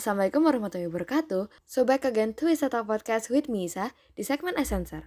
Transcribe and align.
Assalamualaikum 0.00 0.48
warahmatullahi 0.48 0.88
wabarakatuh. 0.88 1.52
So 1.68 1.84
back 1.84 2.08
again 2.08 2.32
to 2.40 2.48
Wisata 2.48 2.80
Podcast 2.88 3.28
with 3.28 3.52
me 3.52 3.68
Isa 3.68 3.92
di 4.16 4.24
segmen 4.24 4.56
Essencer. 4.56 5.04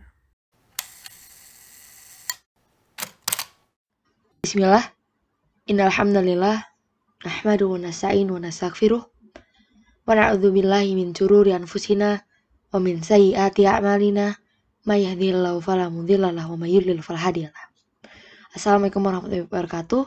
Bismillah. 4.45 4.93
Innalhamdulillah. 5.65 6.69
Nahmadu 7.25 7.73
wa 7.73 7.81
nasta'in 7.81 8.29
wa 8.29 8.37
nastaghfiruh. 8.37 9.01
Wa 10.05 10.13
na'udzu 10.13 10.53
billahi 10.53 10.93
min 10.93 11.09
syururi 11.17 11.57
anfusina 11.57 12.21
wa 12.69 12.77
min 12.77 13.01
sayyiati 13.01 13.65
a'malina. 13.65 14.37
May 14.85 15.09
yahdihillahu 15.09 15.57
fala 15.65 15.89
mudhillalah 15.89 16.45
wa 16.45 16.53
may 16.53 16.69
hadiyalah. 16.69 17.65
Assalamualaikum 18.53 19.01
warahmatullahi 19.01 19.49
wabarakatuh. 19.49 20.05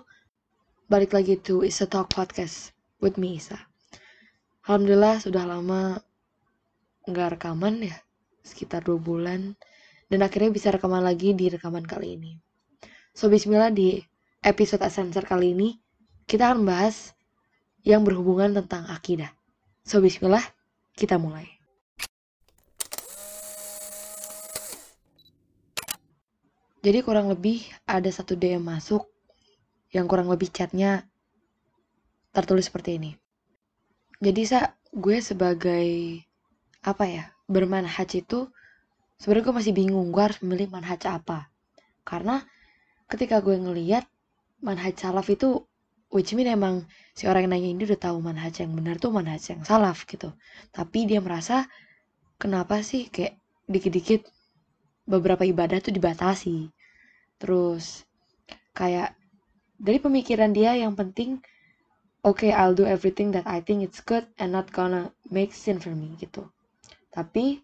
Balik 0.86 1.10
lagi 1.10 1.42
to 1.42 1.66
Isa 1.66 1.90
Talk 1.90 2.14
Podcast 2.14 2.70
with 3.02 3.18
me 3.18 3.42
Isa. 3.42 3.66
Alhamdulillah 4.66 5.22
sudah 5.22 5.46
lama 5.46 6.02
nggak 7.06 7.38
rekaman 7.38 7.86
ya, 7.86 7.94
sekitar 8.42 8.82
dua 8.82 8.98
bulan. 8.98 9.54
Dan 10.10 10.26
akhirnya 10.26 10.50
bisa 10.50 10.74
rekaman 10.74 11.06
lagi 11.06 11.38
di 11.38 11.46
rekaman 11.46 11.86
kali 11.86 12.18
ini. 12.18 12.34
So 13.14 13.30
bismillah 13.30 13.70
di 13.70 14.02
episode 14.42 14.82
Ascensor 14.82 15.22
kali 15.22 15.54
ini 15.54 15.78
kita 16.26 16.50
akan 16.50 16.66
bahas 16.66 17.14
yang 17.86 18.02
berhubungan 18.02 18.58
tentang 18.58 18.90
akidah. 18.90 19.30
So 19.86 20.02
bismillah 20.02 20.42
kita 20.98 21.14
mulai. 21.14 21.46
Jadi 26.82 26.98
kurang 27.06 27.30
lebih 27.30 27.66
ada 27.86 28.10
satu 28.10 28.34
DM 28.34 28.66
masuk 28.66 29.06
yang 29.94 30.10
kurang 30.10 30.26
lebih 30.26 30.50
chatnya 30.50 31.06
tertulis 32.34 32.66
seperti 32.66 32.98
ini. 32.98 33.25
Jadi 34.16 34.42
sa 34.48 34.72
gue 34.96 35.20
sebagai 35.20 35.86
apa 36.80 37.04
ya 37.04 37.24
bermanhaj 37.50 38.10
itu 38.16 38.48
sebenarnya 39.20 39.44
gue 39.44 39.56
masih 39.60 39.72
bingung 39.76 40.08
gue 40.08 40.22
harus 40.22 40.40
memilih 40.40 40.72
manhaj 40.72 41.04
apa. 41.08 41.52
Karena 42.06 42.40
ketika 43.10 43.44
gue 43.44 43.56
ngeliat 43.60 44.08
manhaj 44.64 44.96
salaf 44.96 45.28
itu 45.28 45.62
which 46.08 46.32
mean 46.32 46.48
emang 46.48 46.86
si 47.12 47.28
orang 47.28 47.44
yang 47.44 47.52
nanya 47.52 47.68
ini 47.76 47.82
udah 47.84 48.00
tahu 48.00 48.16
manhaj 48.24 48.56
yang 48.62 48.72
benar 48.72 48.96
tuh 48.96 49.12
manhaj 49.12 49.42
yang 49.52 49.62
salaf 49.66 50.08
gitu. 50.08 50.32
Tapi 50.72 51.04
dia 51.04 51.20
merasa 51.20 51.68
kenapa 52.40 52.80
sih 52.80 53.12
kayak 53.12 53.36
dikit-dikit 53.68 54.24
beberapa 55.04 55.44
ibadah 55.44 55.82
tuh 55.82 55.92
dibatasi. 55.92 56.72
Terus 57.36 58.06
kayak 58.72 59.12
dari 59.76 60.00
pemikiran 60.00 60.56
dia 60.56 60.72
yang 60.72 60.96
penting 60.96 61.42
okay 62.26 62.50
I'll 62.50 62.74
do 62.74 62.82
everything 62.82 63.30
that 63.38 63.46
I 63.46 63.62
think 63.62 63.86
it's 63.86 64.02
good 64.02 64.26
and 64.42 64.50
not 64.50 64.74
gonna 64.74 65.14
make 65.30 65.54
sin 65.54 65.78
for 65.78 65.94
me 65.94 66.18
gitu. 66.18 66.50
Tapi 67.14 67.62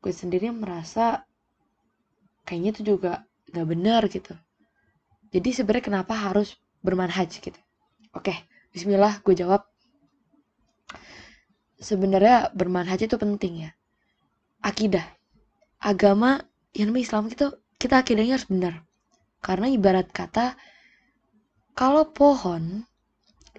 gue 0.00 0.12
sendiri 0.16 0.48
merasa 0.48 1.28
kayaknya 2.48 2.70
itu 2.80 2.96
juga 2.96 3.12
gak 3.52 3.66
benar 3.68 4.08
gitu. 4.08 4.32
Jadi 5.30 5.52
sebenarnya 5.52 5.84
kenapa 5.84 6.16
harus 6.16 6.56
bermanhaj 6.80 7.28
gitu? 7.28 7.60
Oke 8.16 8.32
Bismillah 8.72 9.20
gue 9.20 9.36
jawab. 9.36 9.68
Sebenarnya 11.76 12.48
bermanhaj 12.56 13.04
itu 13.04 13.16
penting 13.20 13.68
ya. 13.68 13.70
Akidah. 14.64 15.04
Agama 15.80 16.40
yang 16.72 16.92
namanya 16.92 17.04
Islam 17.04 17.24
itu 17.28 17.52
kita 17.76 18.00
akidahnya 18.00 18.40
harus 18.40 18.48
benar. 18.48 18.84
Karena 19.40 19.68
ibarat 19.72 20.12
kata 20.12 20.56
kalau 21.72 22.12
pohon 22.12 22.84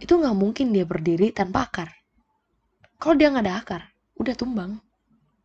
itu 0.02 0.18
nggak 0.18 0.34
mungkin 0.34 0.74
dia 0.74 0.82
berdiri 0.82 1.30
tanpa 1.30 1.70
akar. 1.70 1.94
Kalau 2.98 3.14
dia 3.14 3.30
nggak 3.30 3.46
ada 3.46 3.56
akar, 3.62 3.82
udah 4.18 4.34
tumbang. 4.34 4.82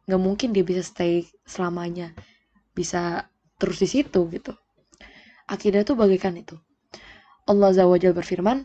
Nggak 0.09 0.23
mungkin 0.25 0.57
dia 0.57 0.65
bisa 0.65 0.81
stay 0.81 1.29
selamanya, 1.45 2.17
bisa 2.73 3.29
terus 3.61 3.77
di 3.85 3.89
situ 3.89 4.25
gitu. 4.33 4.57
Akidah 5.45 5.85
itu 5.85 5.93
bagaikan 5.93 6.41
itu. 6.41 6.57
Allah 7.47 7.71
Azza 7.71 7.85
wa 7.85 8.01
Jalla 8.01 8.17
berfirman, 8.17 8.65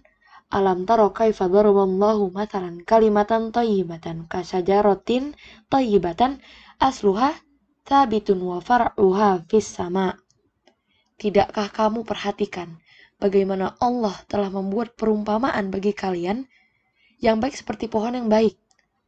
Alam 0.52 0.84
taro 0.84 1.16
kaifa 1.16 1.48
daraballahu 1.48 2.32
matalan 2.36 2.84
kalimatan 2.84 3.56
thayyibatan 3.56 4.28
kasyajaratin 4.28 5.32
thayyibatan 5.72 6.44
asluha 6.76 7.40
tabitun 7.88 8.40
wa 8.44 8.60
far'uha 8.60 9.48
fis 9.48 9.68
sama. 9.68 10.20
Tidakkah 11.16 11.72
kamu 11.72 12.04
perhatikan 12.04 12.82
bagaimana 13.22 13.78
Allah 13.78 14.18
telah 14.26 14.50
membuat 14.50 14.98
perumpamaan 14.98 15.70
bagi 15.70 15.94
kalian 15.94 16.50
yang 17.22 17.38
baik 17.38 17.54
seperti 17.54 17.86
pohon 17.86 18.18
yang 18.18 18.28
baik, 18.28 18.58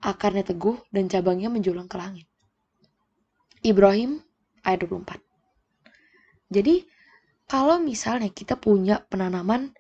akarnya 0.06 0.46
teguh 0.46 0.78
dan 0.94 1.10
cabangnya 1.10 1.50
menjulang 1.50 1.90
ke 1.90 1.98
langit. 1.98 2.30
Ibrahim 3.66 4.22
ayat 4.62 4.86
24. 4.86 5.18
Jadi, 6.54 6.86
kalau 7.50 7.82
misalnya 7.82 8.30
kita 8.30 8.54
punya 8.54 9.02
penanaman 9.02 9.74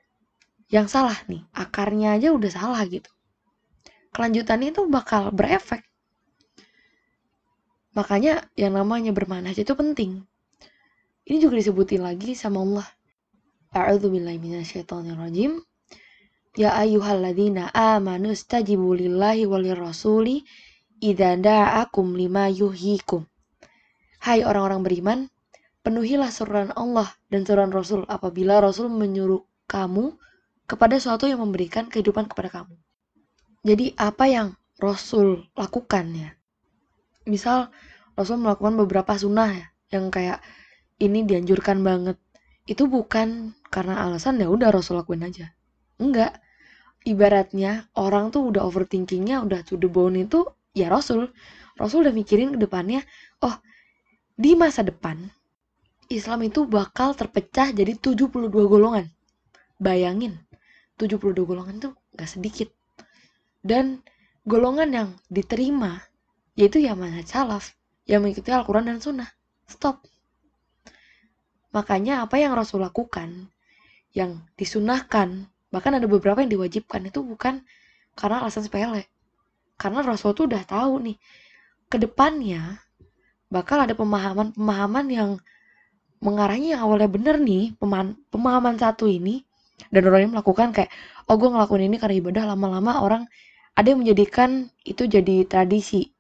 yang 0.74 0.90
salah 0.90 1.16
nih, 1.30 1.46
akarnya 1.54 2.18
aja 2.18 2.34
udah 2.34 2.50
salah 2.50 2.82
gitu. 2.90 3.14
Kelanjutannya 4.10 4.74
itu 4.74 4.82
bakal 4.90 5.30
berefek. 5.30 5.86
Makanya 7.94 8.50
yang 8.58 8.74
namanya 8.74 9.14
bermanhaj 9.14 9.62
itu 9.62 9.78
penting. 9.78 10.26
Ini 11.30 11.38
juga 11.38 11.62
disebutin 11.62 12.02
lagi 12.02 12.34
sama 12.34 12.66
Allah 12.66 12.88
A'udzu 13.74 14.14
billahi 14.14 14.38
minasyaitonir 14.38 15.18
rajim. 15.18 15.58
Ya 16.54 16.78
ayyuhalladzina 16.78 17.74
amanu 17.74 18.30
istajibu 18.30 18.94
lillahi 18.94 19.50
walir 19.50 19.82
rasuli 19.82 20.46
idza 21.02 21.34
da'akum 21.42 22.14
lima 22.14 22.54
yuhyikum. 22.54 23.26
Hai 24.22 24.46
orang-orang 24.46 24.86
beriman, 24.86 25.20
penuhilah 25.82 26.30
seruan 26.30 26.70
Allah 26.78 27.12
dan 27.28 27.44
seruan 27.44 27.74
Rasul 27.74 28.08
apabila 28.08 28.64
Rasul 28.64 28.88
menyuruh 28.88 29.44
kamu 29.68 30.16
kepada 30.70 30.96
sesuatu 30.96 31.28
yang 31.28 31.44
memberikan 31.44 31.92
kehidupan 31.92 32.32
kepada 32.32 32.62
kamu. 32.62 32.78
Jadi 33.68 33.92
apa 34.00 34.30
yang 34.30 34.48
Rasul 34.80 35.50
lakukan 35.60 36.14
ya? 36.14 36.30
Misal 37.28 37.74
Rasul 38.16 38.40
melakukan 38.40 38.78
beberapa 38.80 39.18
sunnah 39.18 39.50
ya, 39.52 39.68
yang 39.92 40.14
kayak 40.14 40.40
ini 41.02 41.26
dianjurkan 41.26 41.82
banget. 41.82 42.16
Itu 42.64 42.88
bukan 42.88 43.58
karena 43.68 44.08
alasan 44.08 44.40
ya 44.40 44.48
udah 44.48 44.72
Rasul 44.72 45.00
lakuin 45.00 45.26
aja. 45.28 45.52
Enggak. 46.00 46.40
Ibaratnya 47.04 47.92
orang 48.00 48.32
tuh 48.32 48.48
udah 48.48 48.64
overthinkingnya 48.64 49.44
udah 49.44 49.68
to 49.68 49.76
the 49.76 49.92
bone 49.92 50.24
itu 50.24 50.48
ya 50.72 50.88
Rasul. 50.88 51.28
Rasul 51.76 52.08
udah 52.08 52.16
mikirin 52.16 52.56
ke 52.56 52.60
depannya, 52.64 53.04
oh 53.44 53.60
di 54.40 54.56
masa 54.56 54.86
depan 54.86 55.20
Islam 56.08 56.46
itu 56.46 56.64
bakal 56.70 57.18
terpecah 57.18 57.74
jadi 57.74 57.98
72 57.98 58.48
golongan. 58.48 59.10
Bayangin, 59.82 60.40
72 60.96 61.34
golongan 61.44 61.82
tuh 61.82 61.94
gak 62.16 62.30
sedikit. 62.30 62.70
Dan 63.60 64.00
golongan 64.48 64.90
yang 64.94 65.10
diterima 65.28 66.00
yaitu 66.54 66.78
ya 66.80 66.94
manhaj 66.94 67.26
salaf 67.26 67.74
yang 68.06 68.22
mengikuti 68.22 68.54
Al-Quran 68.54 68.86
dan 68.94 69.00
Sunnah. 69.02 69.30
Stop. 69.66 70.06
Makanya 71.74 72.22
apa 72.22 72.38
yang 72.38 72.54
Rasul 72.54 72.86
lakukan, 72.86 73.50
yang 74.14 74.46
disunahkan, 74.56 75.50
bahkan 75.74 75.98
ada 75.98 76.06
beberapa 76.06 76.38
yang 76.46 76.54
diwajibkan 76.54 77.10
itu 77.10 77.26
bukan 77.26 77.66
karena 78.14 78.46
alasan 78.46 78.62
sepele. 78.62 79.10
Karena 79.74 80.06
Rasul 80.06 80.38
tuh 80.38 80.46
udah 80.46 80.62
tahu 80.64 81.02
nih, 81.02 81.18
ke 81.90 81.98
depannya 81.98 82.78
bakal 83.50 83.82
ada 83.82 83.98
pemahaman-pemahaman 83.98 85.06
yang 85.10 85.30
mengarahnya 86.22 86.78
yang 86.78 86.82
awalnya 86.86 87.10
bener 87.10 87.36
nih, 87.42 87.74
pemahaman 88.30 88.78
satu 88.78 89.10
ini, 89.10 89.44
dan 89.90 90.06
orang 90.08 90.30
yang 90.30 90.34
melakukan 90.38 90.72
kayak, 90.72 90.94
oh 91.28 91.36
gue 91.36 91.50
ngelakuin 91.52 91.90
ini 91.90 91.98
karena 92.00 92.16
ibadah, 92.22 92.44
lama-lama 92.54 93.02
orang 93.02 93.24
ada 93.74 93.90
yang 93.92 94.06
menjadikan 94.06 94.70
itu 94.86 95.10
jadi 95.10 95.44
tradisi, 95.50 96.14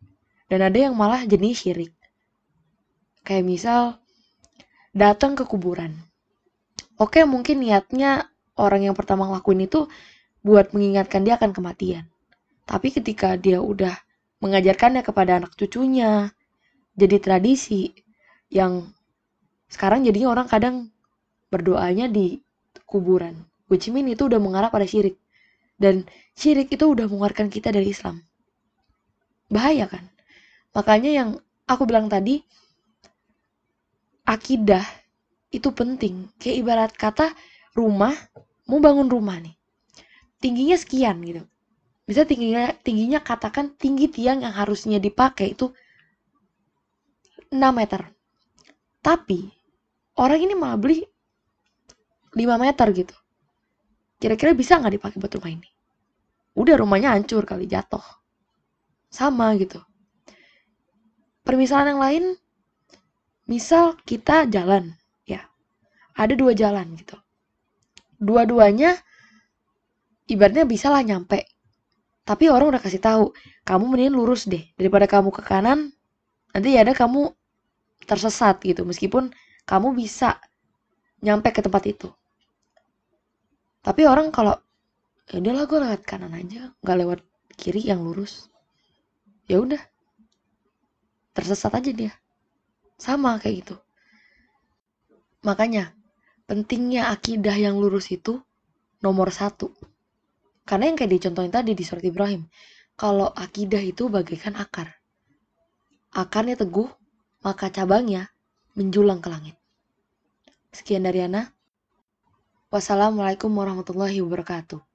dan 0.49 0.65
ada 0.65 0.75
yang 0.75 0.97
malah 0.97 1.23
jenis 1.23 1.63
syirik. 1.63 1.93
Kayak 3.23 3.45
misal, 3.47 4.02
datang 4.93 5.33
ke 5.33 5.43
kuburan. 5.43 5.97
Oke, 7.01 7.25
mungkin 7.25 7.65
niatnya 7.65 8.29
orang 8.55 8.85
yang 8.85 8.95
pertama 8.95 9.25
ngelakuin 9.25 9.65
itu 9.65 9.89
buat 10.45 10.71
mengingatkan 10.71 11.25
dia 11.25 11.35
akan 11.41 11.51
kematian. 11.51 12.05
Tapi 12.69 12.93
ketika 12.93 13.35
dia 13.35 13.59
udah 13.59 13.97
mengajarkannya 14.39 15.01
kepada 15.01 15.41
anak 15.41 15.57
cucunya, 15.57 16.29
jadi 16.93 17.17
tradisi 17.17 17.91
yang 18.53 18.93
sekarang 19.67 20.05
jadinya 20.05 20.29
orang 20.29 20.47
kadang 20.47 20.75
berdoanya 21.49 22.05
di 22.05 22.37
kuburan. 22.85 23.49
Which 23.65 23.89
mean 23.89 24.05
itu 24.13 24.29
udah 24.29 24.37
mengarah 24.37 24.69
pada 24.69 24.85
syirik. 24.85 25.17
Dan 25.73 26.05
syirik 26.37 26.69
itu 26.69 26.85
udah 26.85 27.09
mengeluarkan 27.09 27.49
kita 27.49 27.73
dari 27.73 27.89
Islam. 27.89 28.21
Bahaya 29.49 29.89
kan? 29.89 30.05
Makanya 30.77 31.09
yang 31.09 31.29
aku 31.65 31.89
bilang 31.89 32.05
tadi, 32.05 32.45
akidah 34.23 34.83
itu 35.53 35.69
penting. 35.71 36.27
Kayak 36.41 36.57
ibarat 36.59 36.91
kata 36.95 37.31
rumah, 37.77 38.15
mau 38.67 38.79
bangun 38.79 39.07
rumah 39.11 39.37
nih. 39.39 39.55
Tingginya 40.41 40.75
sekian 40.75 41.23
gitu. 41.23 41.43
bisa 42.03 42.27
tingginya 42.27 42.75
tingginya 42.83 43.23
katakan 43.23 43.79
tinggi 43.79 44.11
tiang 44.11 44.43
yang 44.43 44.51
harusnya 44.51 44.99
dipakai 44.99 45.55
itu 45.55 45.71
6 47.47 47.55
meter 47.71 48.11
tapi 48.99 49.47
orang 50.19 50.39
ini 50.43 50.53
malah 50.57 50.75
beli 50.75 50.99
5 52.35 52.43
meter 52.59 52.87
gitu 52.91 53.15
kira-kira 54.19 54.51
bisa 54.51 54.83
nggak 54.83 54.99
dipakai 54.99 55.17
buat 55.23 55.31
rumah 55.39 55.51
ini 55.55 55.69
udah 56.59 56.75
rumahnya 56.75 57.15
hancur 57.15 57.47
kali 57.47 57.71
jatuh 57.71 58.03
sama 59.07 59.55
gitu 59.55 59.79
permisalan 61.47 61.95
yang 61.95 62.01
lain 62.03 62.23
misal 63.47 63.99
kita 64.07 64.47
jalan 64.47 64.95
ya. 65.27 65.43
Ada 66.15 66.37
dua 66.37 66.55
jalan 66.55 66.95
gitu. 66.95 67.17
Dua-duanya 68.21 68.95
ibaratnya 70.29 70.63
bisa 70.63 70.87
lah 70.87 71.03
nyampe. 71.03 71.43
Tapi 72.23 72.47
orang 72.47 72.71
udah 72.75 72.81
kasih 72.81 73.03
tahu 73.03 73.35
kamu 73.67 73.83
mending 73.91 74.15
lurus 74.15 74.47
deh. 74.47 74.63
Daripada 74.79 75.09
kamu 75.09 75.29
ke 75.35 75.43
kanan 75.43 75.91
nanti 76.55 76.77
ya 76.77 76.87
ada 76.87 76.95
kamu 76.95 77.35
tersesat 78.07 78.63
gitu. 78.63 78.87
Meskipun 78.87 79.33
kamu 79.67 79.91
bisa 79.97 80.39
nyampe 81.19 81.51
ke 81.51 81.59
tempat 81.59 81.83
itu. 81.87 82.07
Tapi 83.83 84.07
orang 84.07 84.31
kalau 84.31 84.55
ya 85.27 85.43
udahlah 85.43 85.67
gue 85.67 85.79
lewat 85.83 86.01
kanan 86.07 86.31
aja. 86.31 86.71
Nggak 86.79 86.97
lewat 87.03 87.19
kiri 87.59 87.83
yang 87.83 87.99
lurus. 88.07 88.47
Ya 89.51 89.59
udah. 89.59 89.83
Tersesat 91.35 91.73
aja 91.75 91.91
dia 91.91 92.13
sama 92.97 93.41
kayak 93.41 93.55
gitu. 93.65 93.75
Makanya 95.43 95.91
pentingnya 96.47 97.11
akidah 97.11 97.55
yang 97.57 97.75
lurus 97.81 98.13
itu 98.13 98.39
nomor 99.03 99.33
satu. 99.33 99.73
Karena 100.63 100.87
yang 100.87 100.97
kayak 100.97 101.11
dicontohin 101.19 101.51
tadi 101.51 101.75
di 101.75 101.83
surat 101.83 102.05
Ibrahim 102.05 102.47
kalau 102.95 103.27
akidah 103.33 103.83
itu 103.83 104.07
bagaikan 104.07 104.55
akar. 104.55 104.95
Akarnya 106.13 106.55
teguh 106.55 106.87
maka 107.43 107.67
cabangnya 107.67 108.31
menjulang 108.77 109.19
ke 109.19 109.27
langit. 109.27 109.55
Sekian 110.71 111.03
dari 111.03 111.25
Ana. 111.25 111.51
Wassalamualaikum 112.73 113.53
warahmatullahi 113.53 114.17
wabarakatuh 114.23 114.92